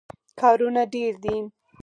کارونه 0.39 0.81
ډېر 0.93 1.13
دي. 1.23 1.37